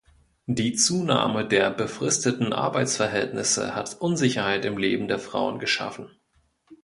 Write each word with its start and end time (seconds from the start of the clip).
Die 0.47 0.73
Zunahme 0.73 1.47
der 1.47 1.69
befristeten 1.69 2.53
Arbeitsverhältnisse 2.53 3.75
hat 3.75 4.01
Unsicherheit 4.01 4.65
im 4.65 4.79
Leben 4.79 5.07
der 5.07 5.19
Frauen 5.19 5.59
geschaffen. 5.59 6.09